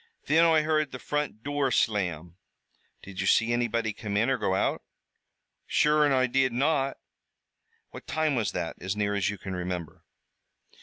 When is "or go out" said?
4.31-4.81